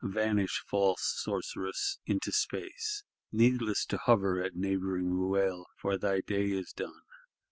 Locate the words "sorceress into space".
1.19-3.03